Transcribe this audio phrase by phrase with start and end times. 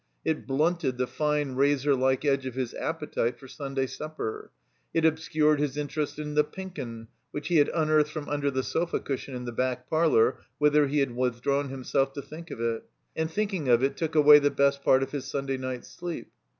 [0.25, 4.49] It blunted the fine razorlike edge of his appetite for Stmday supper.
[4.95, 8.63] It obscured his interest in The Pink *Un, which he had unearthed from under the
[8.63, 12.83] sofa cushion in the back parlor, whither he had withdrawn himself to think of it.
[13.15, 16.31] And thinking of it took away the best 'part of his Sunday night's sleep.